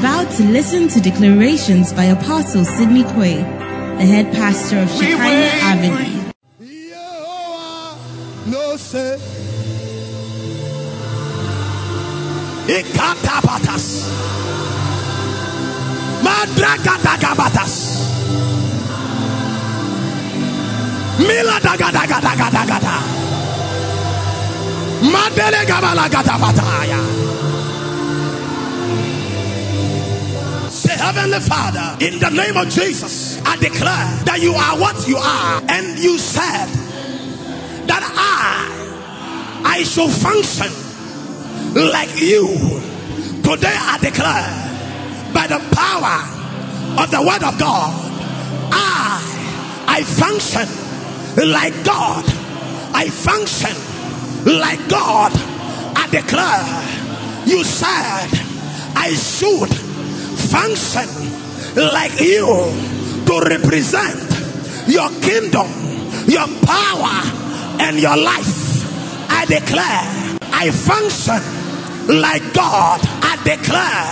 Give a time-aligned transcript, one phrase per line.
[0.00, 3.36] about to listen to declarations by Apostle Sidney Quay,
[3.98, 6.32] the head pastor of Shekinah Avenue.
[8.46, 9.20] No say.
[12.66, 14.08] Ikatabatas.
[16.24, 17.74] Madragadagabatas.
[21.28, 22.96] Mila daga daga daga daga da.
[25.12, 27.39] Madele gabala gata
[31.00, 35.62] Heavenly Father, in the name of Jesus, I declare that you are what you are,
[35.66, 36.66] and you said
[37.88, 38.68] that I,
[39.64, 40.68] I shall function
[41.74, 42.48] like you.
[43.40, 44.52] Today I declare
[45.32, 46.20] by the power
[47.02, 47.96] of the word of God,
[48.70, 49.24] I,
[49.88, 50.68] I function
[51.48, 52.24] like God.
[52.92, 53.72] I function
[54.44, 55.32] like God.
[55.96, 58.28] I declare, you said
[58.94, 59.89] I should
[60.50, 61.06] function
[61.76, 62.44] like you
[63.24, 64.18] to represent
[64.88, 65.70] your kingdom,
[66.26, 67.22] your power,
[67.78, 69.30] and your life.
[69.30, 70.02] I declare,
[70.52, 71.40] I function
[72.20, 72.98] like God.
[73.22, 74.10] I declare,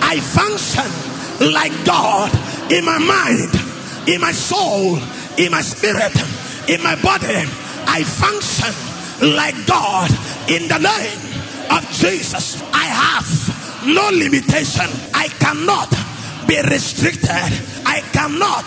[0.00, 0.88] I function
[1.52, 2.32] like God
[2.72, 3.52] in my mind,
[4.08, 4.96] in my soul,
[5.36, 6.16] in my spirit,
[6.68, 7.44] in my body.
[7.86, 8.72] I function
[9.36, 10.10] like God
[10.48, 11.20] in the name
[11.70, 12.62] of Jesus.
[12.72, 14.88] I have no limitation.
[15.14, 15.90] I cannot
[16.46, 17.50] be restricted.
[17.86, 18.66] I cannot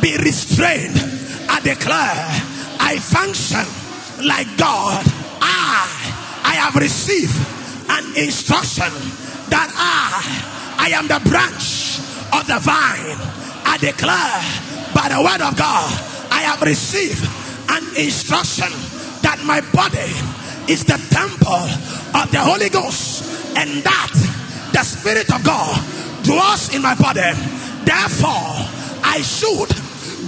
[0.00, 0.96] be restrained.
[1.48, 2.28] I declare
[2.80, 3.64] I function
[4.26, 5.04] like God.
[5.40, 5.88] I
[6.44, 7.36] I have received
[7.88, 8.92] an instruction
[9.50, 11.98] that I I am the branch
[12.32, 13.18] of the vine.
[13.64, 14.40] I declare
[14.94, 15.90] by the word of God,
[16.30, 17.24] I have received
[17.68, 18.72] an instruction
[19.22, 20.12] that my body
[20.72, 21.64] is the temple
[22.18, 24.37] of the Holy Ghost and that
[24.78, 25.74] the Spirit of God
[26.22, 27.34] dwells in my body.
[27.82, 28.62] Therefore,
[29.02, 29.74] I should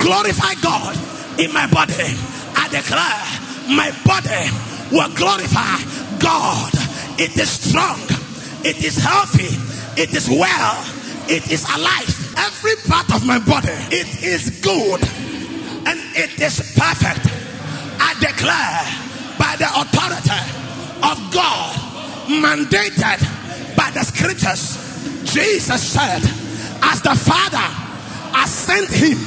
[0.03, 0.99] glorify God
[1.38, 2.19] in my body.
[2.59, 3.22] I declare
[3.71, 4.50] my body
[4.91, 5.78] will glorify
[6.19, 6.72] God.
[7.15, 8.00] It is strong,
[8.66, 9.55] it is healthy,
[9.94, 10.75] it is well,
[11.31, 12.11] it is alive.
[12.37, 15.00] Every part of my body, it is good
[15.87, 17.22] and it is perfect.
[18.03, 18.82] I declare
[19.38, 20.43] by the authority
[21.06, 21.77] of God,
[22.27, 23.40] mandated
[23.76, 24.76] by the scriptures,
[25.25, 26.22] Jesus said,
[26.82, 27.69] As the Father
[28.36, 29.19] has sent him,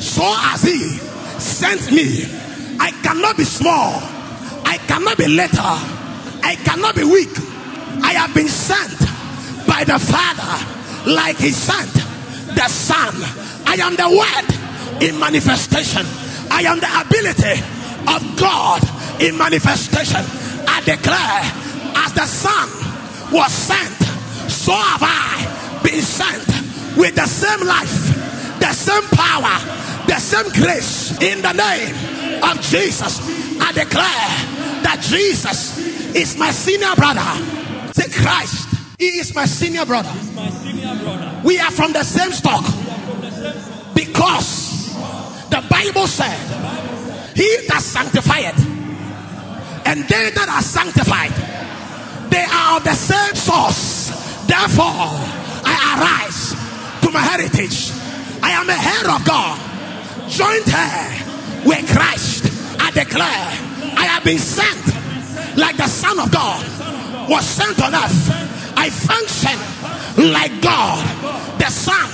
[0.00, 0.98] so as he
[1.38, 2.24] sent me.
[2.80, 4.00] I cannot be small,
[4.64, 5.76] I cannot be little,
[6.42, 7.28] I cannot be weak.
[8.02, 8.98] I have been sent
[9.66, 11.92] by the Father like he sent
[12.56, 13.14] the Son.
[13.66, 16.06] I am the Word in manifestation.
[16.50, 17.60] I am the ability
[18.08, 18.82] of God
[19.20, 20.24] in manifestation.
[20.66, 21.42] I declare,
[22.04, 22.89] as the Son
[23.32, 23.96] was sent,
[24.50, 26.46] so have I been sent
[26.96, 29.56] with the same life, the same power,
[30.06, 31.94] the same grace in the name
[32.42, 33.20] of Jesus.
[33.60, 35.78] I declare that Jesus
[36.14, 37.20] is my senior brother.
[37.92, 40.12] Say Christ, He is my senior brother.
[41.44, 42.64] We are from the same stock
[43.94, 44.92] because
[45.50, 46.38] the Bible said,
[47.36, 48.58] He that sanctifieth
[49.86, 51.32] and they that are sanctified,
[52.30, 54.10] they are of the same source.
[54.46, 55.10] Therefore,
[55.64, 56.54] I arise
[57.02, 57.92] to my heritage.
[58.42, 59.58] I am a heir of God,
[60.28, 62.46] joined here with Christ.
[62.80, 63.46] I declare,
[63.96, 66.64] I have been sent like the Son of God
[67.28, 68.50] was sent on earth.
[68.76, 69.58] I function
[70.32, 70.98] like God,
[71.58, 72.08] the sun,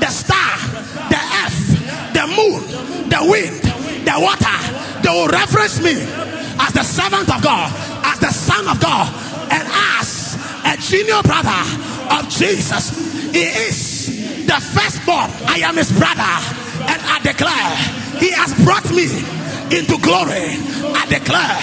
[0.00, 0.58] the star,
[1.08, 3.62] the earth, the moon, the wind,
[4.04, 4.58] the water.
[5.02, 5.94] They will reference me
[6.60, 7.72] as the servant of God,
[8.04, 9.08] as the Son of God,
[9.52, 9.68] and
[10.00, 11.60] as a junior brother
[12.16, 12.90] of Jesus.
[13.32, 15.30] He is the firstborn.
[15.48, 16.32] I am his brother,
[16.88, 17.72] and I declare
[18.20, 19.08] he has brought me
[19.76, 20.56] into glory.
[20.96, 21.60] I declare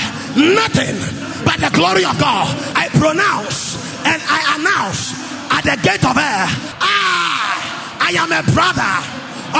[0.55, 0.97] nothing
[1.45, 2.47] but the glory of God.
[2.75, 5.13] I pronounce and I announce
[5.51, 6.45] at the gate of air.
[6.81, 8.93] Ah, I am a brother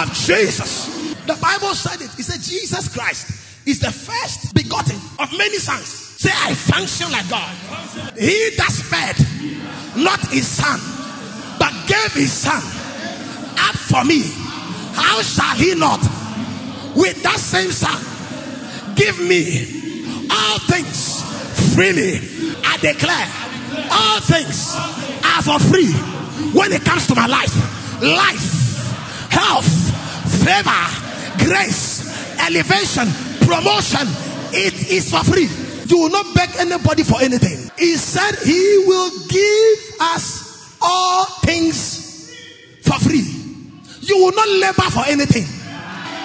[0.01, 1.13] of Jesus.
[1.25, 2.09] The Bible said it.
[2.18, 5.86] It said Jesus Christ is the first begotten of many sons.
[6.19, 7.54] Say, I function like God.
[8.18, 9.19] He that spared
[9.96, 10.80] not his son,
[11.60, 12.62] but gave his son
[13.60, 14.24] up for me.
[14.94, 16.01] How shall he not,
[16.96, 17.96] with that same son,
[18.96, 21.24] give me all things
[21.75, 22.19] freely?
[22.63, 23.28] I declare
[23.92, 24.75] all things
[25.24, 25.92] are for free
[26.54, 27.54] when it comes to my life.
[28.02, 29.68] Life, health,
[30.44, 33.07] favor, grace, elevation,
[33.45, 34.07] promotion.
[34.52, 35.69] It is for free.
[35.89, 37.71] You will not beg anybody for anything.
[37.77, 42.31] He said he will give us all things
[42.83, 43.25] for free.
[44.01, 45.45] You will not labor for anything.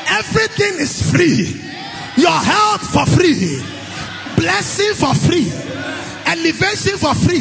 [0.06, 1.58] Everything is free.
[2.20, 3.64] Your health for free.
[4.36, 5.48] Blessing for free.
[6.26, 7.40] Elevation for free.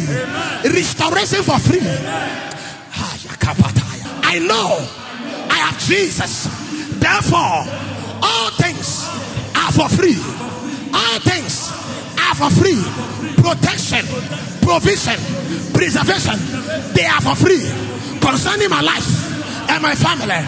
[0.71, 1.81] Restoration for free.
[2.95, 3.17] Ah,
[4.23, 4.79] I know
[5.51, 6.45] I have Jesus.
[6.99, 7.67] Therefore,
[8.23, 9.07] all things
[9.55, 10.17] are for free.
[10.93, 11.83] All things
[12.29, 12.79] are for free.
[13.43, 14.05] Protection,
[14.63, 15.19] provision,
[15.73, 16.39] preservation,
[16.95, 17.67] they are for free.
[18.19, 20.39] Concerning my life and my family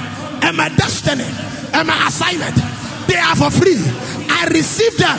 [0.47, 1.27] and my destiny
[1.73, 2.55] and my assignment,
[3.07, 3.81] they are for free.
[4.29, 5.17] I receive them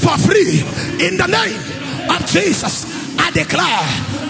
[0.00, 0.64] for free
[1.04, 1.60] in the name
[2.10, 2.88] of Jesus.
[3.18, 3.84] I declare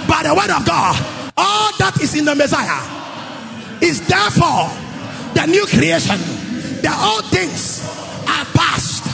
[0.08, 0.96] by the word of God,
[1.36, 2.82] all that is in the Messiah
[3.80, 4.68] is therefore
[5.34, 6.18] the new creation.
[6.82, 7.84] The old things
[8.26, 9.04] are past.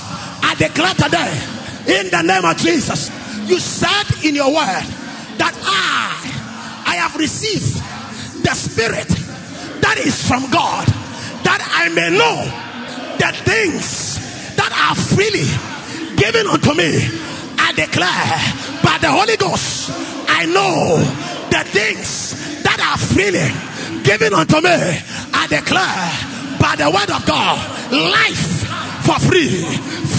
[0.42, 1.55] I declare today
[1.86, 3.10] in the name of Jesus.
[3.48, 4.86] You said in your word
[5.38, 7.82] that I, I have received
[8.44, 9.08] the spirit
[9.82, 10.86] that is from God,
[11.44, 12.42] that I may know
[13.18, 14.18] the things
[14.56, 15.46] that are freely
[16.16, 17.06] given unto me.
[17.58, 18.38] I declare
[18.82, 19.90] by the Holy Ghost,
[20.28, 20.98] I know
[21.50, 23.46] the things that are freely
[24.02, 24.74] given unto me.
[25.32, 27.58] I declare by the word of God,
[27.92, 28.66] life
[29.06, 29.62] for free,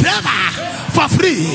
[0.02, 0.42] favor
[0.94, 1.46] for free,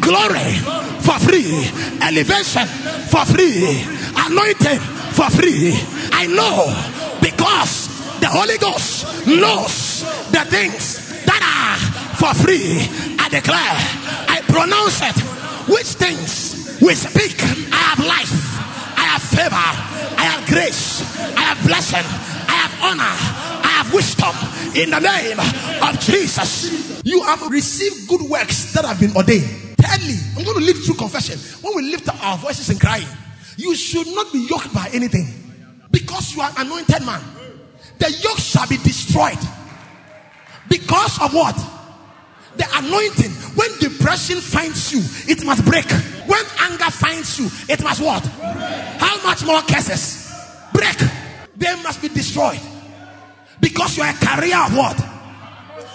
[0.00, 0.54] glory
[1.02, 1.66] for free,
[2.02, 2.66] elevation
[3.10, 3.82] for free,
[4.16, 4.80] anointing
[5.16, 5.74] for free.
[6.12, 6.68] I know
[7.20, 7.88] because
[8.20, 10.02] the Holy Ghost knows
[10.32, 11.78] the things that are
[12.16, 12.82] for free.
[13.18, 13.76] I declare,
[14.28, 15.16] I pronounce it.
[15.68, 17.36] Which things we speak?
[17.72, 18.32] I have life,
[18.96, 19.68] I have favor,
[20.16, 21.02] I have grace,
[21.36, 22.06] I have blessing,
[22.48, 23.14] I have honor,
[23.78, 24.34] have wisdom
[24.74, 27.00] in the name of Jesus.
[27.04, 29.46] You have received good works that have been ordained.
[29.78, 31.38] Thirdly, I'm going to lead through confession.
[31.62, 33.06] When we lift up our voices and crying,
[33.56, 35.26] you should not be yoked by anything
[35.92, 37.22] because you are anointed man.
[37.98, 39.38] The yoke shall be destroyed
[40.68, 41.56] because of what?
[42.56, 43.30] The anointing.
[43.54, 45.02] When depression finds you,
[45.32, 45.88] it must break.
[46.26, 48.26] When anger finds you, it must what?
[48.26, 50.34] How much more curses?
[50.72, 50.98] Break.
[51.56, 52.60] They must be destroyed.
[53.60, 54.98] Because you are a carrier of what?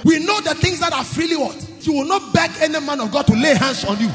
[0.03, 1.55] We know the things that are freely what?
[1.81, 4.09] You will not beg any man of God to lay hands on you.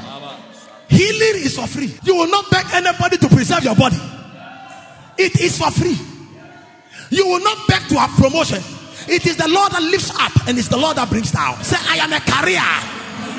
[0.88, 1.94] Healing is for free.
[2.02, 4.00] You will not beg anybody to preserve your body.
[5.16, 5.98] It is for free.
[7.10, 8.62] You will not beg to have promotion.
[9.08, 11.62] It is the Lord that lifts up and it's the Lord that brings down.
[11.64, 12.60] Say, I am a carrier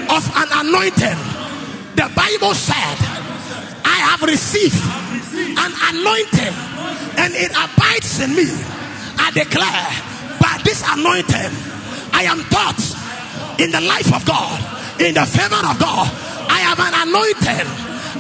[0.10, 1.20] of an anointing.
[1.94, 2.98] The Bible said,
[3.86, 4.78] I have received
[5.38, 6.56] an anointing
[7.18, 8.79] and it abides in me.
[9.20, 9.88] I declare,
[10.40, 11.52] by this anointing,
[12.14, 12.80] I am taught
[13.60, 14.58] in the life of God,
[15.02, 16.08] in the favor of God.
[16.50, 17.68] I am an anointing.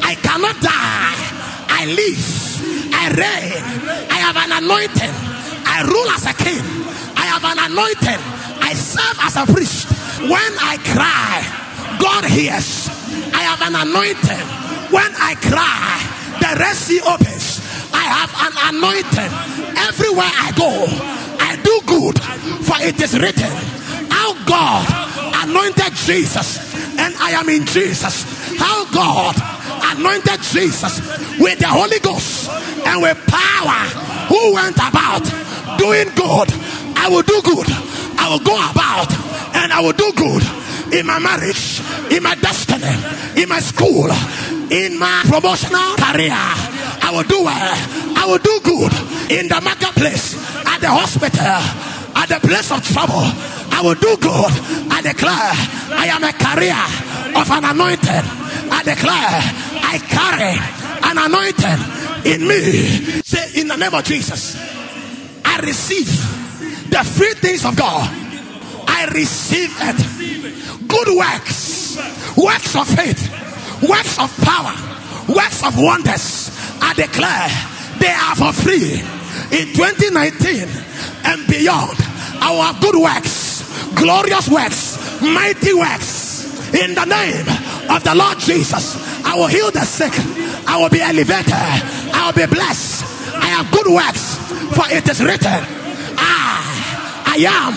[0.03, 1.17] I cannot die.
[1.71, 2.27] I live.
[2.93, 3.63] I reign.
[4.11, 5.15] I have an anointing.
[5.65, 6.61] I rule as a king.
[7.15, 8.21] I have an anointing.
[8.59, 9.87] I serve as a priest.
[10.21, 11.39] When I cry,
[11.99, 12.89] God hears.
[13.33, 14.45] I have an anointing.
[14.91, 15.99] When I cry,
[16.43, 17.63] the Red opens.
[17.93, 19.31] I have an anointing.
[19.99, 20.71] Everywhere I go,
[21.43, 22.15] I do good,
[22.63, 23.51] for it is written,
[24.07, 24.87] How God
[25.43, 28.23] anointed Jesus, and I am in Jesus.
[28.57, 29.35] How God
[29.91, 31.03] anointed Jesus
[31.37, 32.47] with the Holy Ghost
[32.87, 33.83] and with power,
[34.31, 35.27] who went about
[35.77, 36.47] doing good.
[36.95, 37.67] I will do good.
[38.15, 39.11] I will go about
[39.55, 40.43] and I will do good
[40.93, 42.87] in my marriage, in my destiny,
[43.35, 44.07] in my school,
[44.71, 46.31] in my promotional career.
[46.31, 48.08] I will do well.
[48.19, 48.91] I will do good
[49.31, 50.35] in the marketplace,
[50.67, 51.39] at the hospital,
[52.19, 53.23] at the place of trouble.
[53.71, 54.51] I will do good.
[54.91, 55.55] I declare
[55.95, 56.83] I am a carrier
[57.39, 58.25] of an anointed.
[58.67, 59.39] I declare
[59.87, 60.51] I carry
[61.07, 61.79] an anointed
[62.27, 63.23] in me.
[63.23, 64.57] Say in the name of Jesus,
[65.45, 66.11] I receive
[66.91, 68.03] the free things of God.
[68.85, 70.87] I receive it.
[70.89, 71.95] Good works,
[72.35, 73.31] works of faith,
[73.87, 74.75] works of power,
[75.33, 76.51] works of wonders.
[76.81, 77.47] I declare
[77.99, 78.99] they are for free
[79.51, 80.67] in 2019
[81.25, 81.97] and beyond.
[82.41, 83.63] Our good works,
[83.95, 87.45] glorious works, mighty works in the name
[87.89, 88.95] of the Lord Jesus.
[89.25, 90.13] I will heal the sick,
[90.67, 93.03] I will be elevated, I will be blessed.
[93.35, 94.35] I have good works,
[94.75, 95.63] for it is written,
[96.17, 96.63] I,
[97.25, 97.73] I am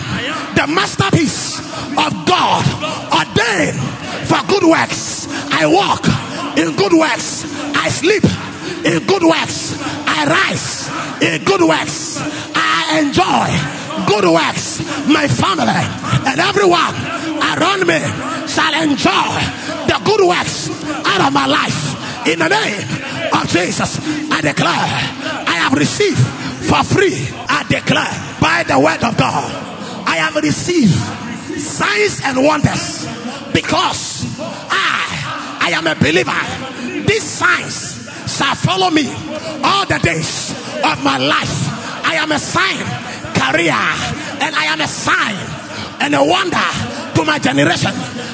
[0.54, 1.58] the masterpiece
[1.96, 2.64] of God,
[3.12, 3.80] ordained
[4.26, 5.26] for good works.
[5.50, 6.06] I walk
[6.56, 8.24] in good works, I sleep
[8.84, 9.74] in good works,
[10.12, 10.88] I rise
[11.22, 12.20] in good works,
[12.54, 13.48] I enjoy
[14.06, 14.84] good works.
[15.08, 15.84] My family
[16.28, 16.94] and everyone
[17.40, 18.00] around me
[18.46, 19.34] shall enjoy
[19.88, 20.68] the good works
[21.06, 22.28] out of my life.
[22.28, 22.86] In the name
[23.32, 23.98] of Jesus,
[24.30, 24.86] I declare
[25.48, 26.20] I have received
[26.68, 27.28] for free.
[27.48, 29.50] I declare by the word of God,
[30.06, 30.94] I have received
[31.58, 33.06] signs and wonders
[33.52, 37.06] because I, I am a believer.
[37.06, 37.91] These signs
[38.26, 39.08] shall follow me
[39.64, 40.50] all the days
[40.84, 42.04] of my life.
[42.04, 42.84] I am a sign,
[43.34, 43.72] career,
[44.42, 45.36] and I am a sign
[46.00, 46.68] and a wonder
[47.14, 47.92] to my generation.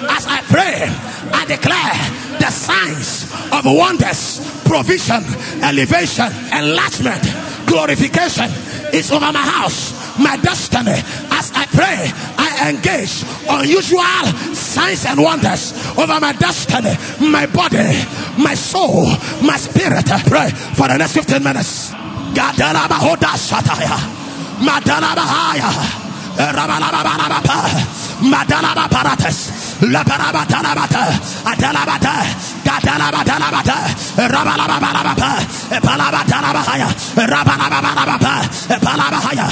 [0.09, 0.89] As I pray,
[1.33, 1.95] I declare
[2.41, 5.25] the signs of wonders, provision,
[5.63, 7.23] elevation, enlargement,
[7.67, 8.51] glorification
[8.93, 10.97] is over my house, my destiny.
[11.31, 12.11] As I pray,
[12.61, 14.03] Engage unusual
[14.55, 16.95] signs and wonders over my destiny,
[17.31, 18.05] my body,
[18.37, 19.07] my soul,
[19.43, 20.07] my spirit.
[20.27, 21.93] Pray for the next 15 minutes.
[34.79, 35.39] Atalabata,
[35.81, 38.35] palabatalabahaya, rabalababalabata,
[38.81, 39.47] palabahaya,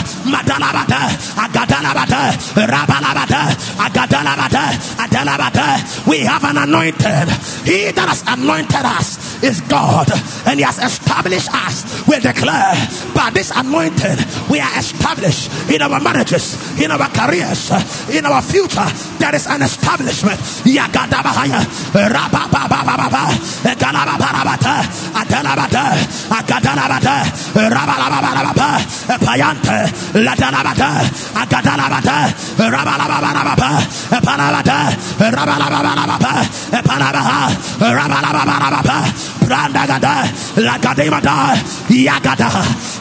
[1.37, 2.21] agatalabata,
[2.66, 4.62] rabalabata,
[4.99, 6.06] atalabata.
[6.06, 7.28] We have an anointed.
[7.64, 10.09] He that has anointed us is God,
[10.47, 12.06] and He has established us.
[12.06, 12.75] We declare
[13.14, 14.18] by this anointed,
[14.50, 17.71] we are established in our marriages, in our careers,
[18.11, 18.87] in our future.
[19.18, 19.62] There is an
[20.16, 20.40] establishment.
[20.66, 21.61] Yagadabahaya,
[21.92, 23.25] Rabababababa,
[23.76, 24.75] Galababarabata,
[25.14, 25.85] Atalabata,
[26.30, 27.16] Agatalabata,
[27.54, 28.68] Rabalabababa,
[29.20, 29.78] Payante,
[30.25, 30.88] Latalabata,
[31.35, 32.16] Agatalabata,
[32.56, 33.70] Rabalabababa,
[34.23, 34.78] Palabata,
[35.18, 36.32] Rabalabababa,
[36.82, 37.40] Palabaha,
[37.80, 38.99] Rabalabababa,
[39.46, 40.14] Brandagada,
[40.56, 41.54] Lagademata,
[41.88, 42.50] Yagada,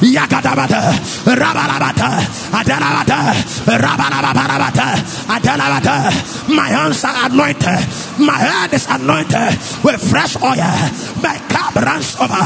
[0.02, 0.82] Yagadabata,
[1.26, 2.10] Rabalabata,
[2.52, 3.20] Atalabata,
[3.66, 4.88] Rabalababata,
[5.28, 5.96] Atalabata.
[6.48, 7.86] My hands are anointed,
[8.20, 9.54] my head is anointed
[9.86, 10.74] with fresh oil.
[11.22, 12.46] My cup runs over.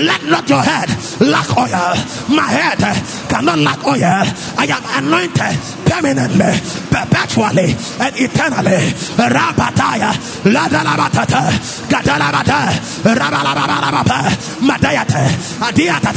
[0.00, 0.88] Let not your head
[1.20, 1.92] lack oil.
[2.32, 2.80] My head
[3.28, 4.24] cannot lack oil.
[4.56, 6.52] I am anointed permanently,
[6.88, 8.82] perpetually, and eternally.
[9.18, 10.10] Rabataya,
[10.48, 11.42] Ladalabatata,
[11.90, 12.60] Gadalabata,
[13.02, 14.18] Rabalabababa,
[14.62, 15.22] Madayata,
[15.60, 16.10] Adiata,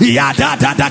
[0.00, 0.88] Yada Dada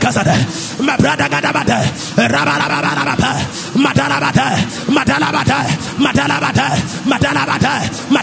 [0.83, 1.79] my brother Gadabata,
[2.15, 3.31] Rabalabababa,
[3.75, 4.47] Madalabata,
[4.87, 5.59] Madalabata,
[6.13, 6.69] Madalabada,
[7.05, 8.22] Madalabada, Madalabada.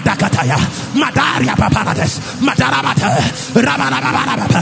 [0.01, 0.57] Madakataya,
[0.97, 3.21] Madaria Paparades, Madarabata,
[3.53, 4.61] Rabalabata,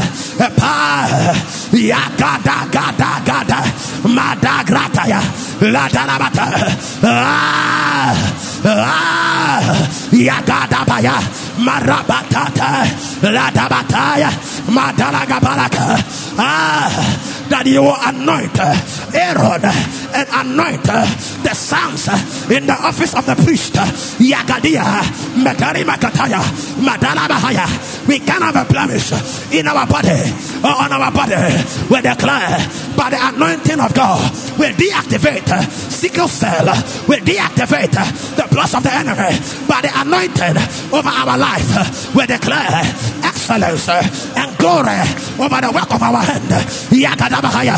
[1.71, 3.59] Yakada Gada Gada,
[4.03, 5.21] Madagrataya,
[5.61, 6.45] Ladarabata,
[10.11, 11.15] Yagadabaya,
[11.57, 12.83] Marabatata,
[13.23, 14.29] Ladabataya,
[14.67, 16.03] Madalagabalaka,
[16.37, 16.89] ah,
[17.49, 18.77] that you will anoint uh,
[19.13, 21.05] Aaron uh, and anoint uh,
[21.43, 22.07] the sons
[22.49, 23.73] in the office of the priest.
[24.21, 24.85] Yagadia,
[25.37, 26.41] Madari Makataya,
[26.79, 27.98] Madalabahaya.
[28.09, 29.13] We can have a blemish
[29.53, 30.17] in our body
[30.65, 31.37] or on our body.
[31.93, 32.57] We declare
[32.97, 36.65] by the anointing of God, we deactivate sickle cell,
[37.07, 37.93] we deactivate
[38.35, 39.37] the blood of the enemy
[39.69, 40.57] by the anointing
[40.89, 41.69] over our life.
[42.15, 42.81] We declare
[43.21, 43.87] excellence
[44.33, 45.05] and glory
[45.37, 46.49] over the work of our hand.
[46.89, 47.77] Yakadabahaya,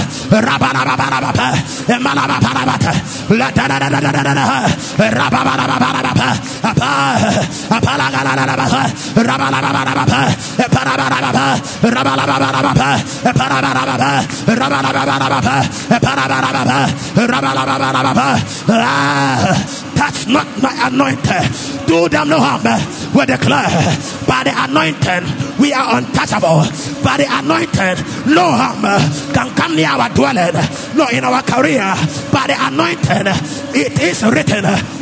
[19.96, 21.86] That's not my anointing.
[21.86, 22.64] Do them no harm.
[23.14, 23.70] We declare
[24.28, 26.66] by the anointing we are untouchable.
[27.04, 28.82] By the anointing, no harm
[29.34, 30.56] can come near our dwelling,
[30.96, 31.94] no in our career.
[32.34, 33.28] By the anointing,
[33.76, 35.01] it is written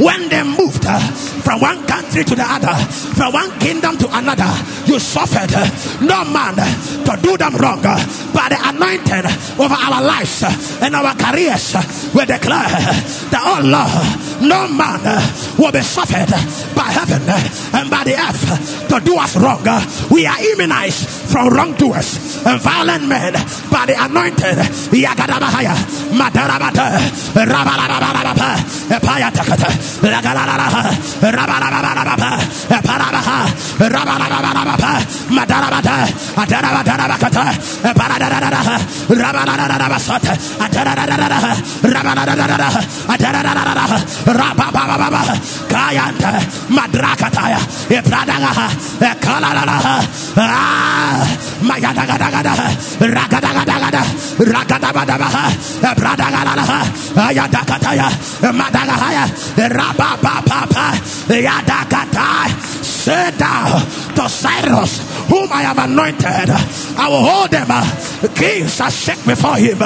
[0.00, 0.98] when they moved uh,
[1.44, 2.72] from one country to the other,
[3.14, 4.48] from one kingdom to another,
[4.86, 5.68] you suffered uh,
[6.00, 6.64] no man uh,
[7.04, 7.84] to do them wrong.
[7.84, 8.00] Uh,
[8.32, 9.26] by the anointing
[9.60, 10.50] over our lives uh,
[10.82, 11.82] and our careers, uh,
[12.14, 12.64] we declare
[13.28, 13.60] that, oh
[14.40, 15.04] no man
[15.58, 16.32] will be suffered
[16.74, 17.20] by heaven
[17.76, 19.60] and by the earth to do us wrong.
[20.10, 23.34] We are immunized from wrongdoers and violent men
[23.68, 24.56] by the anointed.
[24.90, 25.76] Yagadabahaya,
[45.70, 46.30] Kayanta,
[46.70, 48.50] Madrakataya, Epradaga,
[49.20, 50.02] Kalala,
[51.62, 52.54] Mayadagadagada,
[52.98, 54.02] Ragadagada,
[54.38, 55.44] Ragadabadabaha,
[55.94, 56.64] Pradagala,
[57.14, 58.08] Ayadakataya,
[58.50, 59.24] Madagahaya,
[63.00, 63.80] Say thou
[64.14, 66.50] to Cyrus, whom I have anointed,
[67.00, 67.72] I will hold them.
[68.36, 69.78] Kings shall shake before him.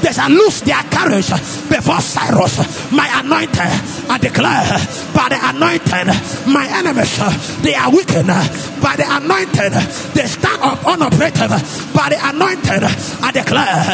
[0.00, 1.28] They shall lose their courage
[1.68, 2.90] before Cyrus.
[2.90, 3.60] My anointed,
[4.08, 4.64] I declare,
[5.12, 6.08] by the anointed,
[6.48, 7.12] my enemies,
[7.60, 8.32] they are weakened.
[8.80, 9.72] By the anointed,
[10.16, 11.52] they stand up unoperative.
[11.92, 12.82] By the anointed,
[13.20, 13.84] I declare,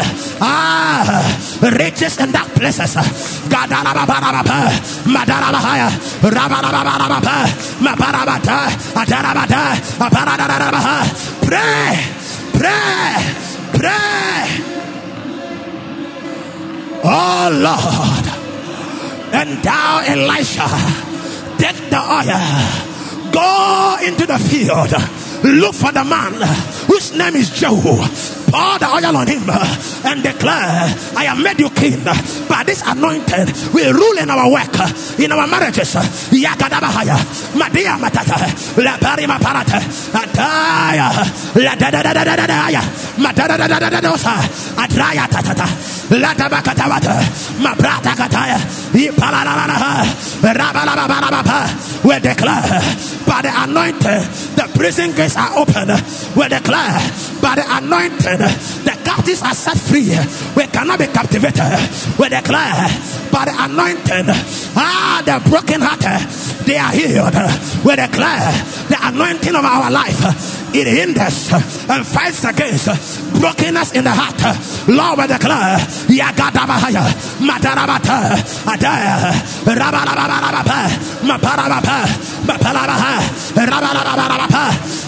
[0.41, 2.95] ah, riches in dark places.
[5.09, 5.38] Madarabahaya,
[11.47, 11.97] Pray,
[12.53, 13.15] pray,
[13.79, 14.45] pray.
[17.05, 18.27] Oh Lord,
[19.33, 20.69] and thou Elisha,
[21.59, 24.93] take the oil, go into the field,
[25.61, 26.35] look for the man
[26.87, 27.81] whose name is Joe
[28.51, 32.03] pour the oil on him uh, and declare, I have made you king.
[32.49, 34.73] By this anointing, we rule in our work,
[35.19, 35.95] in our marriages.
[36.33, 37.17] Yakadabahaya,
[37.55, 38.37] Madia Matata,
[38.83, 39.79] La Parima Parata,
[40.15, 42.83] La Dadadadadadaya,
[43.21, 44.35] Madadadadadosa,
[44.77, 45.67] Adraya Tatata,
[46.19, 46.35] La
[47.59, 48.59] Mabrata Kataya,
[52.05, 52.81] we declare,
[53.27, 54.23] by the anointed,
[54.57, 55.89] the prison gates are open.
[56.37, 56.97] We declare,
[57.43, 58.41] by the anointed,
[58.85, 60.17] the captives are set free.
[60.57, 61.79] We cannot be captivated.
[62.19, 62.89] We declare
[63.31, 64.27] by the anointed,
[64.77, 66.25] ah, the broken hearted,
[66.65, 67.35] they are healed.
[67.85, 68.53] We declare
[68.89, 70.68] the anointing of our life.
[70.75, 71.53] It hinders
[71.89, 72.89] and fights against
[73.41, 74.37] brokenness in the heart.
[74.89, 75.79] Lord, we declare,
[76.13, 77.05] Yagadabahaya,
[77.41, 78.37] Madarabata,
[78.69, 79.33] Adaya,
[79.65, 80.89] Rabalababa,
[81.25, 81.99] Maparababa,
[82.45, 83.15] Mapalabaha,
[83.55, 84.65] Rabalababa,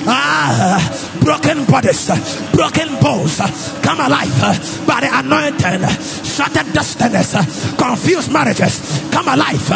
[0.07, 0.81] ah,
[1.20, 2.09] broken bodies,
[2.53, 3.38] broken bones
[3.83, 5.85] come alive by the anointing,
[6.25, 7.33] shattered destinies,
[7.77, 9.68] confused marriages come alive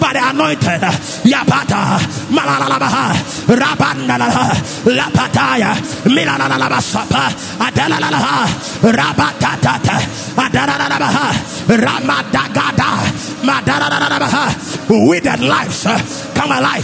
[0.00, 0.80] by the anointing.
[1.24, 1.98] Yapata,
[2.28, 3.12] Malalabaha,
[3.48, 4.54] Rabandalaha,
[5.30, 8.46] Lapataya, Milalabasapa, Adalalaha,
[8.82, 9.78] Rabatata,
[10.36, 11.32] Adalalabaha,
[11.66, 12.90] Ramadagada,
[13.42, 15.84] Madalalabaha, withered lives
[16.34, 16.82] come alive.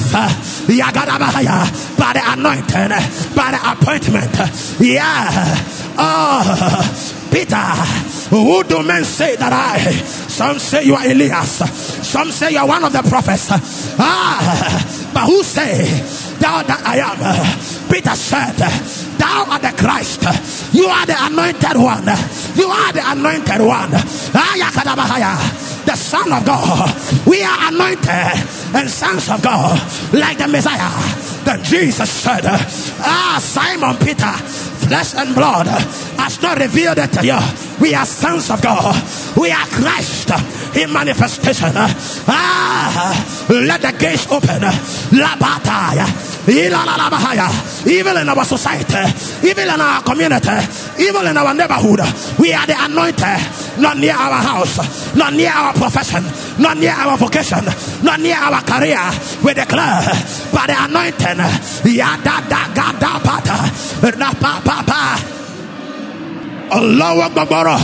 [0.67, 2.91] Yagadabahaya, by the anointing,
[3.35, 4.37] by the appointment.
[4.81, 5.57] Yeah.
[5.99, 7.57] Oh, Peter,
[8.31, 9.79] who do men say that I?
[9.93, 11.63] Some say you are Elias.
[12.07, 13.49] Some say you are one of the prophets.
[13.99, 17.19] Ah, but who say thou that I am?
[17.91, 18.57] Peter said,
[19.19, 20.23] Thou art the Christ.
[20.75, 22.07] You are the anointed one.
[22.57, 23.91] You are the anointed one.
[25.87, 27.27] The Son of God.
[27.27, 29.81] We are anointed and sons of God,
[30.13, 30.91] like the Messiah.
[31.45, 34.35] Then Jesus said, Ah, Simon Peter,
[34.87, 37.39] flesh and blood has not revealed it to you.
[37.81, 38.95] We are sons of God.
[39.37, 40.31] We are Christ
[40.77, 41.73] in manifestation.
[41.75, 43.13] Ah,
[43.51, 44.63] let the gates open.
[47.87, 49.03] Evil in our society,
[49.47, 50.57] evil in our community,
[50.99, 52.01] evil in our neighborhood.
[52.39, 56.25] We are the anointed, not near our house, not near our profession,
[56.63, 57.65] not near our vocation,
[58.03, 59.03] not near our career.
[59.45, 60.07] We declare
[60.55, 61.39] by the anointing.
[61.93, 64.76] Yada da gada pata.
[66.77, 67.79] Allah Akbar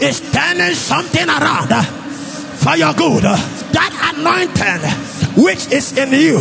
[0.00, 1.74] is turning something around
[2.62, 3.24] for your good.
[3.74, 4.82] That anointing
[5.42, 6.38] which is in you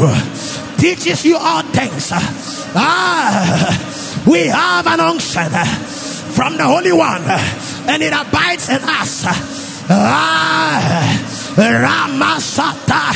[0.78, 2.12] teaches you all things.
[2.74, 5.52] Ah, we have an unction
[6.32, 7.24] from the Holy One,
[7.90, 9.26] and it abides in us.
[9.90, 11.04] Ah,
[11.56, 13.14] Ramasata,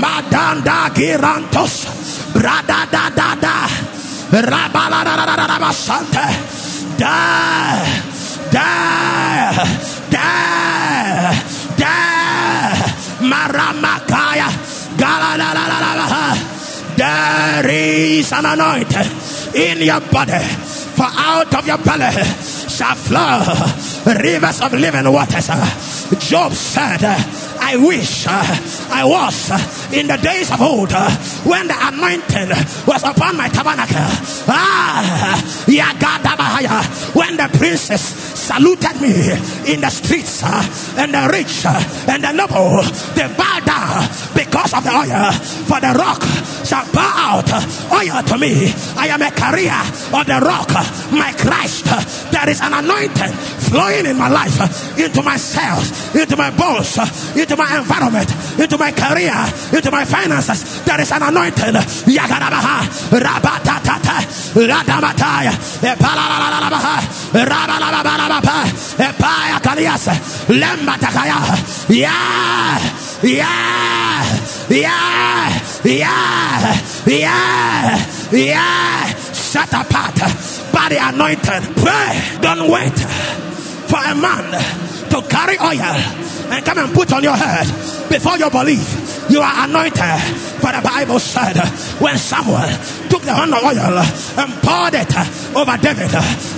[0.00, 1.84] Madanda Girantos,
[2.32, 3.68] Brada da da da,
[6.98, 7.82] Da,
[8.50, 9.64] da,
[10.10, 10.24] da,
[11.78, 11.94] da,
[13.20, 14.48] Maramakaya,
[16.96, 19.10] there is an anointing
[19.54, 20.44] in your body,
[20.94, 22.10] for out of your belly
[22.68, 23.54] shall flow
[24.14, 25.48] rivers of living waters.
[26.28, 27.00] Job said,
[27.60, 28.44] I wish uh,
[28.90, 29.58] I was uh,
[29.92, 31.10] in the days of old uh,
[31.44, 32.48] when the anointing
[32.86, 34.08] was upon my tabernacle.
[34.48, 35.36] Ah,
[37.14, 39.12] when the princes saluted me
[39.72, 40.64] in the streets uh,
[40.96, 42.82] and the rich uh, and the noble,
[43.14, 45.32] they bow down because of the oil.
[45.68, 46.22] For the rock
[46.64, 47.48] shall pour out
[47.92, 48.72] oil to me.
[48.96, 49.80] I am a carrier
[50.12, 50.70] of the rock,
[51.12, 51.84] my Christ.
[52.32, 53.32] There is an anointing
[53.68, 56.96] flowing in my life, into my cells, into my bones,
[57.36, 59.34] into my environment, into my career,
[59.72, 60.82] into my finances.
[60.84, 61.74] There is an anointing.
[62.08, 64.16] Yagarabaha, Rabatatata,
[64.54, 67.00] Radamataya, Epalalabaha,
[67.32, 68.64] Rabalabalabaha,
[68.98, 70.08] Epaya Kalias,
[70.48, 71.38] Lembatakaya.
[71.88, 72.78] Yeah,
[73.22, 73.68] yeah,
[78.30, 79.12] yeah.
[79.48, 80.14] Set apart
[80.72, 81.62] by the anointed.
[81.76, 82.38] Pray.
[82.40, 82.98] Don't wait
[83.88, 84.52] for a man
[85.10, 85.96] to carry oil
[86.50, 87.66] and come and put on your head
[88.08, 88.86] before you believe
[89.30, 90.20] you are anointed.
[90.58, 91.56] For the Bible said
[92.00, 92.66] when Samuel
[93.08, 95.12] took the horn of oil and poured it
[95.54, 96.10] over David,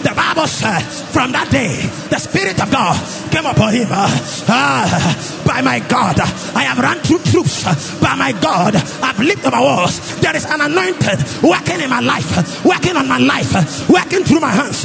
[0.03, 0.81] the Bible said
[1.13, 2.97] from that day the Spirit of God
[3.31, 3.89] came upon him.
[3.91, 6.19] Ah, by my God,
[6.55, 7.65] I have run through troops.
[8.01, 10.21] By my God, I've leaped over walls.
[10.21, 14.51] There is an anointed working in my life, working on my life, working through my
[14.51, 14.85] hands.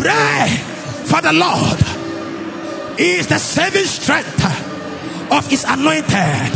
[0.00, 0.48] Pray
[1.04, 1.78] for the Lord
[2.98, 4.44] He is the saving strength
[5.30, 6.52] of his anointed.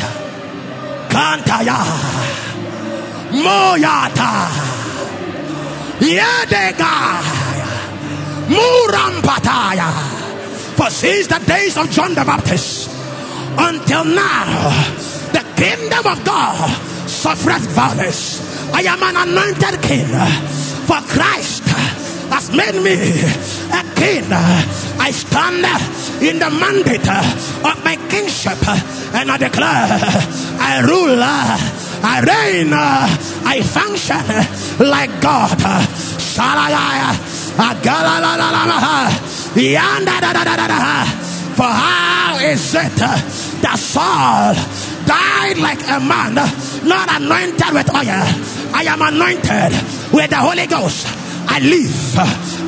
[1.08, 1.80] Kantaya
[3.32, 4.48] Moyata
[6.00, 7.20] Yedega
[8.48, 9.90] Murampataya.
[10.76, 12.90] For since the days of John the Baptist
[13.58, 14.70] until now,
[15.32, 16.70] the kingdom of God
[17.08, 18.40] suffereth violence.
[18.72, 20.06] I am an anointed king
[20.86, 21.62] for Christ
[22.30, 22.94] has made me
[23.72, 24.24] a king.
[24.32, 25.64] I stand
[26.22, 28.58] in the mandate of my kingship
[29.14, 29.86] and I declare
[30.60, 34.24] I rule, I reign, I function
[34.86, 35.56] like God.
[41.56, 42.96] For how is it
[43.62, 44.54] that Saul
[45.06, 46.34] died like a man,
[46.84, 48.24] not anointed with oil?
[48.74, 49.72] I am anointed
[50.12, 51.06] with the Holy Ghost.
[51.48, 52.18] I live,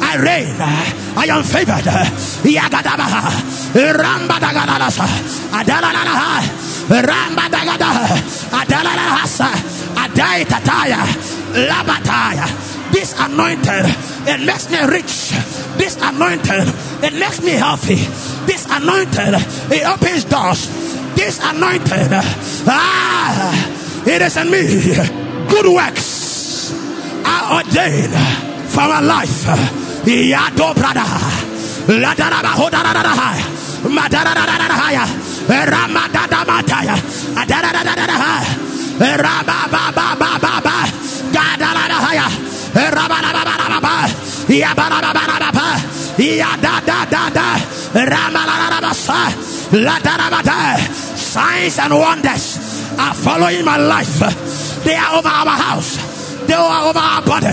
[0.03, 0.57] I reign,
[1.17, 1.85] I am favored.
[2.45, 3.31] Yagadabaha,
[3.75, 5.07] Rambadagadalasa,
[5.53, 6.41] Adalalaha,
[6.89, 7.91] Rambadagada,
[8.51, 9.51] Adalalahasa,
[9.95, 11.05] Adaitataya,
[11.69, 12.47] Labataya.
[12.93, 13.85] This anointed,
[14.27, 15.33] it makes me rich.
[15.77, 16.69] This anointed,
[17.05, 17.97] it makes me healthy.
[18.47, 19.35] This anointed,
[19.71, 20.67] it opens doors.
[21.15, 22.09] This anointed,
[22.67, 24.95] ah, it is in me.
[25.49, 26.73] Good works
[27.25, 28.15] are ordained
[28.79, 29.45] our life.
[30.07, 31.05] Yado brada.
[31.89, 33.15] La da da ho da da da da.
[33.91, 34.89] Ma da da da da da ha.
[35.73, 36.97] Rama da da ma ta ya.
[37.35, 38.33] Da da da da da da ha.
[39.25, 40.77] Ra ba ba ba ba ba ba.
[41.35, 42.29] Da da da da ha ya.
[42.97, 43.95] Ra ba da ba ba ba ba.
[44.49, 45.67] Ya ba da ba ba ba ba.
[46.19, 47.47] Ya da da da da.
[48.13, 49.21] Rama la la la ba sa.
[49.73, 50.59] La da da ba da.
[51.17, 52.45] Signs and wonders
[52.99, 54.19] are following my life.
[54.85, 56.08] They are over our house.
[56.51, 57.47] Over our body,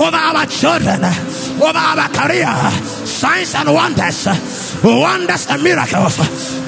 [0.00, 1.04] over our children,
[1.62, 2.46] over our career.
[3.06, 4.26] Signs and wonders,
[4.82, 6.16] wonders and miracles,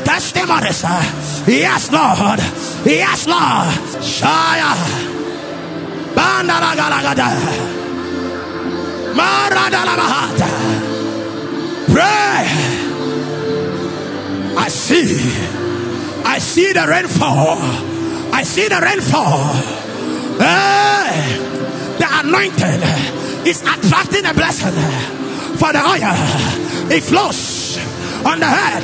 [0.05, 0.83] testimonies.
[1.47, 2.39] Yes, Lord.
[2.87, 3.75] Yes, Lord.
[4.01, 4.75] Shaya.
[6.15, 7.29] Bandalagalagada.
[9.15, 10.49] Maradalabahata.
[11.93, 12.47] Pray.
[14.57, 15.19] I see.
[16.25, 17.59] I see the rainfall.
[18.33, 19.94] I see the rainfall.
[20.39, 21.39] Hey,
[21.99, 22.83] the anointing
[23.47, 24.75] is attracting a blessing
[25.59, 26.15] for the oil.
[26.91, 27.79] It flows
[28.25, 28.83] on the head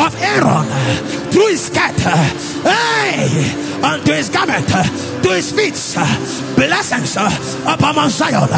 [0.00, 0.66] of Aaron
[1.30, 1.98] through his skirt,
[2.64, 5.74] hey, unto his garment, to his feet.
[6.56, 7.16] Blessings
[7.66, 8.48] upon Mount Zion.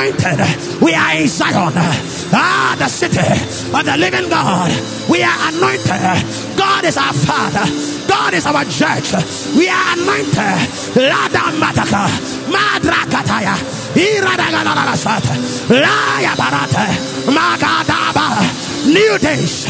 [0.00, 1.74] Anointed, we are in Zion.
[2.32, 4.72] Ah, the city of the living God.
[5.10, 6.56] We are anointed.
[6.56, 7.68] God is our Father.
[8.08, 9.12] God is our judge.
[9.54, 10.96] We are anointed.
[10.96, 12.08] Lada mataka.
[12.48, 13.60] Madrakataya.
[13.92, 15.68] Iradagalasata.
[15.68, 16.88] Laya barata.
[17.28, 18.40] Magadaba.
[18.86, 19.66] New days.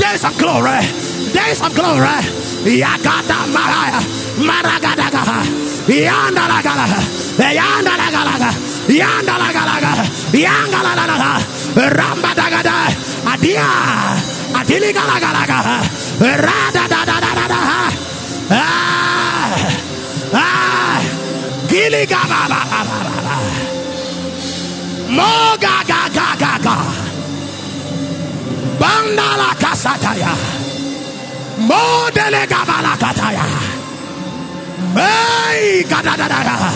[0.00, 1.15] Days of glory.
[1.32, 2.22] Days of glory.
[2.66, 3.98] Yagada maraya.
[4.38, 5.38] Maragadagaha.
[5.86, 6.86] Yandalagala.
[7.38, 8.50] Yandalagalaga.
[8.90, 9.92] Yandalagalaga.
[10.34, 11.30] Yangalalaga.
[11.74, 12.76] Rambadagada.
[13.32, 13.68] Adia.
[14.54, 15.58] Adiligalagalaga.
[16.20, 17.60] Rada da da da da da.
[18.50, 19.54] Ah.
[20.34, 21.00] Ah.
[21.70, 22.40] Giligaba.
[25.10, 26.76] Moga ga ga ga ga.
[28.78, 29.56] Bandala.
[31.58, 33.46] Modele gabala kataya.
[34.96, 36.72] Hey, gadadadada.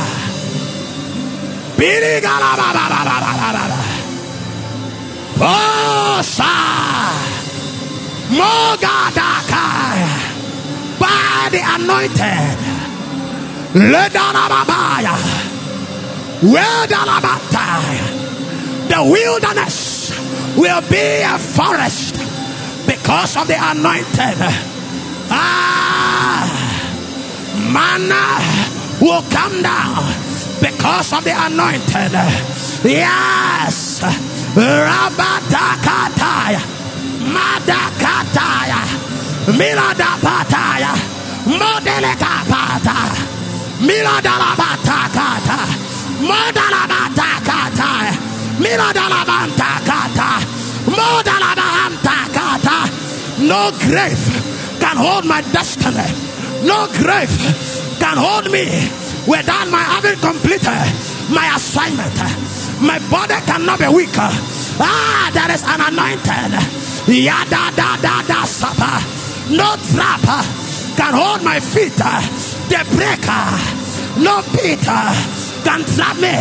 [1.76, 3.80] Biri galababababababa.
[5.40, 6.54] Bosa.
[8.38, 10.14] Mogadakaya.
[10.98, 12.58] By the anointed.
[13.74, 15.16] Ledanababaya.
[16.40, 18.06] Wildanabataya.
[18.88, 20.10] The wilderness
[20.56, 22.19] will be a forest
[23.10, 24.38] because of the anointed.
[25.34, 26.46] Ah,
[27.74, 28.38] manna
[29.02, 30.06] will come down
[30.62, 32.12] because of the anointed.
[32.86, 33.98] Yes,
[34.54, 36.60] Rabatakataya,
[37.34, 38.78] Madakataya,
[39.58, 40.94] Miladapataya,
[41.50, 42.96] Modelekapata,
[43.88, 45.58] Miladalabatakata,
[46.30, 47.90] Modalabatakata,
[48.62, 50.28] Miladalabantakata,
[50.86, 52.09] Modalabantakata.
[53.50, 54.22] No grave
[54.78, 56.06] can hold my destiny.
[56.62, 57.34] No grave
[57.98, 58.70] can hold me
[59.26, 60.86] without my having completed
[61.34, 62.14] my assignment.
[62.80, 64.14] My body cannot be weak.
[64.14, 66.52] Ah, there is an anointed.
[67.10, 69.02] Yada da da da sapa.
[69.50, 70.22] No trap
[70.94, 71.98] can hold my feet.
[72.70, 73.50] The breaker.
[74.22, 74.78] No pit
[75.66, 76.38] can trap me.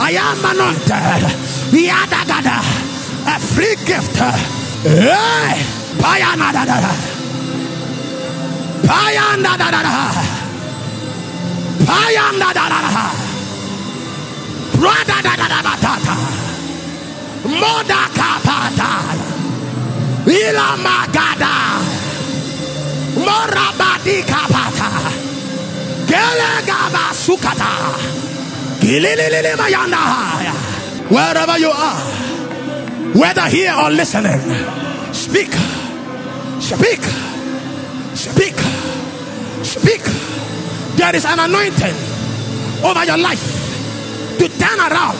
[0.00, 1.28] I am anointed.
[1.76, 2.58] Yada gada.
[3.28, 4.16] A free gift.
[4.88, 5.81] Hey.
[6.00, 6.64] Da da da.
[8.82, 9.00] Da
[9.58, 9.94] da da.
[11.86, 11.98] Da
[12.54, 13.04] da da.
[14.78, 15.46] Brada da da
[17.88, 18.90] da kapata.
[20.26, 21.54] Ila magada.
[23.24, 24.22] Morabadi
[27.22, 27.70] sukata.
[31.08, 32.00] Wherever you are,
[33.14, 34.40] whether here or listening,
[35.12, 35.50] speak,
[36.62, 37.02] speak,
[38.14, 38.56] speak,
[39.64, 40.04] speak.
[40.96, 41.96] There is an anointing
[42.84, 45.18] over your life to turn around.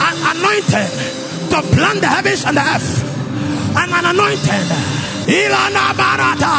[0.00, 0.90] An anointing
[1.50, 3.04] to plant the heavens and the earth.
[3.76, 4.66] And an anointing.
[5.28, 6.54] Ilana barata.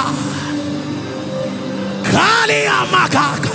[2.04, 3.52] Kalia makaka.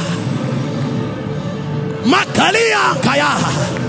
[2.05, 3.86] Makalia kaya.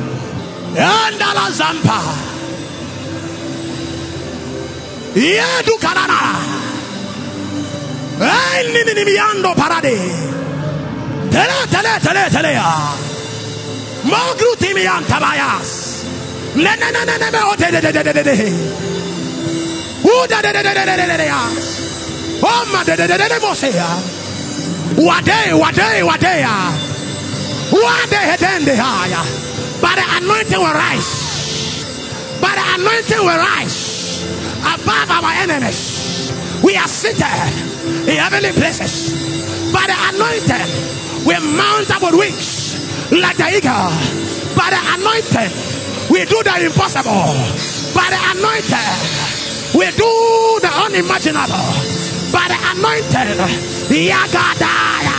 [0.77, 1.99] Andala zampa.
[5.15, 6.19] Yedu kanana.
[8.63, 9.95] Nini nini miando parade.
[11.31, 12.69] Tele tele tele tele ya.
[14.03, 15.69] Mogruti miyan tabayas.
[16.55, 18.35] Ne ne ne ne ne me ote de de de de de de.
[20.03, 21.41] Uda de de de de de de de ya.
[22.41, 23.89] Oma de de de de de mose ya.
[25.07, 26.55] Wade wade wade ya.
[27.71, 29.46] Wade hedende ya.
[29.81, 31.85] But the anointing will rise.
[32.41, 34.23] But the anointing will rise
[34.61, 36.31] above our enemies.
[36.63, 37.23] We are seated
[38.09, 39.13] in heavenly places.
[39.71, 43.91] By the anointing, we mount up with wings like the eagle.
[44.55, 45.51] By the anointing,
[46.09, 47.11] we do the impossible.
[47.93, 51.69] By the anointing, we do the unimaginable.
[52.31, 53.37] By the anointing,
[54.09, 55.17] Yagadaya.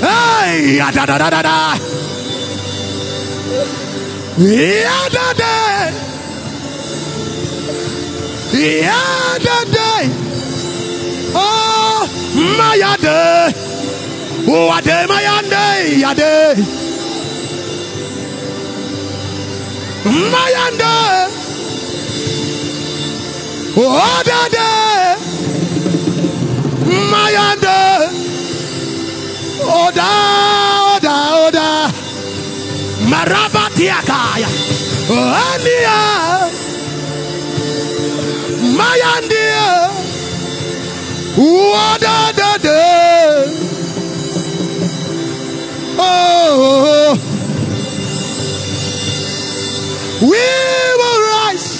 [0.00, 1.74] Hey, da da da da da.
[4.38, 5.90] Yeah, da da.
[8.52, 9.90] Yeah, da da.
[11.34, 12.08] Oh,
[12.58, 13.52] my yada.
[14.48, 15.64] Oh, I day, my yanda,
[16.04, 16.54] yada.
[20.04, 20.94] My yanda.
[23.78, 25.16] Oh, da da.
[27.10, 27.85] My yanda.
[29.66, 31.92] Oda, oda, oda.
[35.10, 36.50] Ania.
[38.78, 39.90] Mayandia.
[41.36, 42.80] Oda, da, da.
[45.98, 47.18] Oh.
[50.20, 50.46] We
[51.00, 51.70] will rise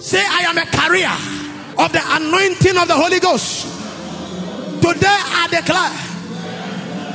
[0.00, 1.14] Say, I am a carrier
[1.78, 3.62] of the anointing of the Holy Ghost.
[4.82, 5.92] Today I declare,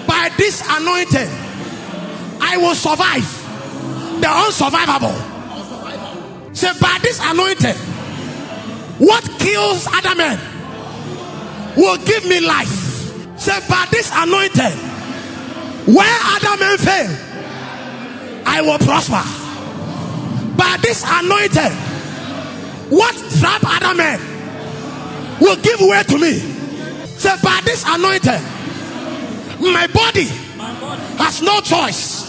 [0.08, 1.28] by this anointing,
[2.40, 3.28] I will survive
[4.22, 5.14] the unsurvivable.
[6.56, 7.76] Say, by this anointing,
[9.06, 10.40] what kills other men
[11.76, 13.38] will give me life.
[13.38, 14.78] Say, by this anointing,
[15.94, 17.27] Where other men fail,
[18.48, 19.22] I will prosper.
[20.58, 21.74] By this anointed,
[22.90, 24.20] what trap other men
[25.40, 26.34] will give way to me.
[27.20, 28.42] Say, by this anointed,
[29.60, 30.26] my body
[31.20, 32.24] has no choice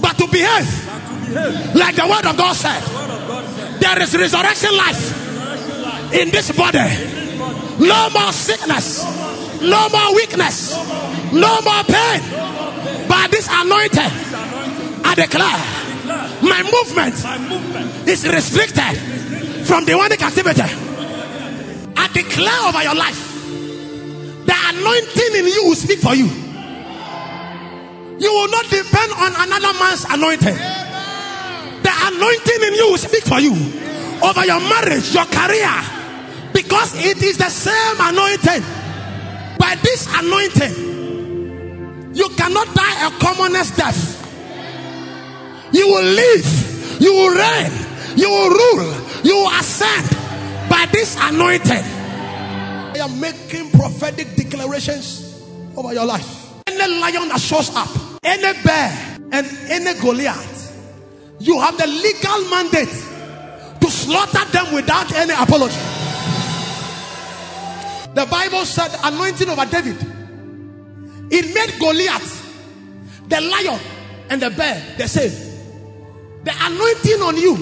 [0.00, 0.66] but to behave
[1.74, 2.82] like the word of God said.
[3.80, 6.78] There is resurrection life in this body.
[7.78, 9.04] No more sickness,
[9.62, 10.74] no more weakness,
[11.32, 12.20] no more pain.
[13.08, 14.10] By this anointing,
[15.08, 15.56] I declare
[16.42, 17.16] my movement
[18.06, 18.94] is restricted
[19.66, 20.68] from demonic activity.
[21.96, 23.16] I declare over your life
[24.44, 26.28] the anointing in you will speak for you.
[28.20, 30.58] You will not depend on another man's anointing.
[31.82, 33.54] The anointing in you will speak for you
[34.22, 35.72] over your marriage, your career,
[36.52, 38.62] because it is the same anointing.
[39.58, 44.17] By this anointing, you cannot die a commonest death.
[45.72, 47.72] You will live, you will reign,
[48.16, 50.08] you will rule, you will ascend
[50.68, 51.84] by this anointing.
[51.84, 55.42] I am making prophetic declarations
[55.76, 56.26] over your life.
[56.66, 57.88] Any lion that shows up,
[58.24, 60.74] any bear, and any Goliath,
[61.38, 62.88] you have the legal mandate
[63.80, 65.78] to slaughter them without any apology.
[68.14, 69.96] The Bible said anointing over David.
[71.30, 73.78] It made Goliath, the lion,
[74.30, 75.47] and the bear the same.
[76.48, 77.56] The anointing on you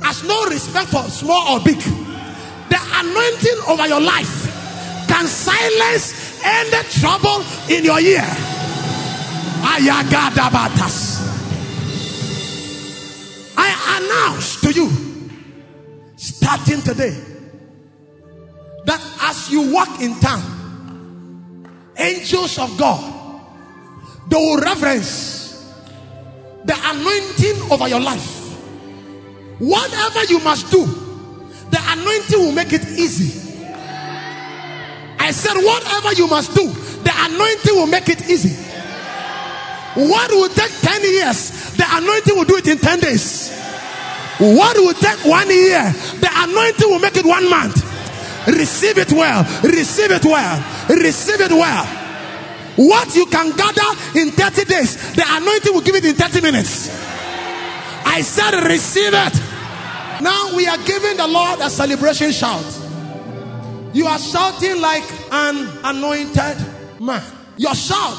[0.00, 1.76] has no respect for small or big.
[1.76, 4.48] The anointing over your life
[5.06, 8.24] can silence any trouble in your ear.
[9.60, 11.20] Ayagadabatas.
[13.58, 14.90] I announce to you,
[16.16, 17.14] starting today
[18.86, 21.66] that as you walk in town,
[21.98, 23.44] angels of God,
[24.28, 25.41] they will reverence
[26.64, 28.42] the anointing over your life.
[29.58, 33.40] Whatever you must do, the anointing will make it easy.
[35.18, 38.58] I said, whatever you must do, the anointing will make it easy.
[39.94, 43.52] What will take 10 years, the anointing will do it in 10 days.
[44.38, 47.76] What will take one year, the anointing will make it one month.
[48.48, 49.44] Receive it well.
[49.62, 50.86] Receive it well.
[50.88, 52.01] Receive it well.
[52.76, 56.88] What you can gather in 30 days, the anointing will give it in 30 minutes.
[58.04, 59.40] I said, receive it.
[60.22, 62.64] Now we are giving the Lord a celebration shout.
[63.92, 66.56] You are shouting like an anointed
[67.00, 67.22] man.
[67.58, 68.16] Your shout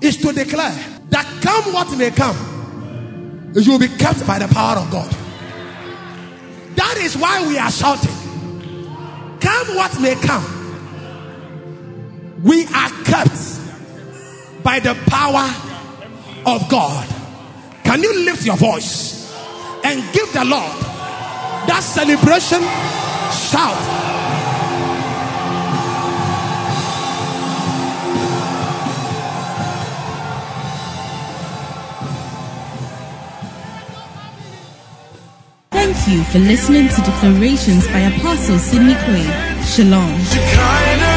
[0.00, 0.74] is to declare
[1.10, 5.10] that come what may come, you will be kept by the power of God.
[6.74, 8.14] That is why we are shouting.
[9.40, 10.44] Come what may come,
[12.42, 13.57] we are kept
[14.62, 15.46] by the power
[16.46, 17.06] of God.
[17.84, 19.32] Can you lift your voice
[19.84, 20.76] and give the Lord
[21.66, 22.60] that celebration
[23.32, 24.08] shout?
[35.70, 39.62] Thank you for listening to Declarations by Apostle Sidney Quay.
[39.64, 41.07] Shalom.